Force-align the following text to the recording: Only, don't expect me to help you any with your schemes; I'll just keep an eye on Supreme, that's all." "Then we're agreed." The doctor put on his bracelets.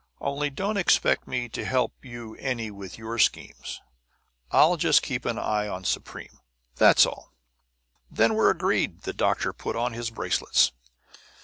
Only, 0.19 0.49
don't 0.49 0.77
expect 0.77 1.27
me 1.27 1.47
to 1.49 1.63
help 1.63 1.93
you 2.03 2.35
any 2.37 2.71
with 2.71 2.97
your 2.97 3.19
schemes; 3.19 3.81
I'll 4.49 4.75
just 4.75 5.03
keep 5.03 5.25
an 5.25 5.37
eye 5.37 5.67
on 5.67 5.83
Supreme, 5.83 6.39
that's 6.75 7.05
all." 7.05 7.33
"Then 8.09 8.33
we're 8.33 8.49
agreed." 8.49 9.01
The 9.03 9.13
doctor 9.13 9.53
put 9.53 9.75
on 9.75 9.93
his 9.93 10.09
bracelets. 10.09 10.71